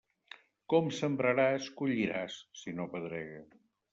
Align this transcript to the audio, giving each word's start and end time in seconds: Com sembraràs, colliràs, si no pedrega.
Com 0.73 0.87
sembraràs, 0.99 1.69
colliràs, 1.83 2.39
si 2.63 2.75
no 2.79 2.91
pedrega. 2.97 3.39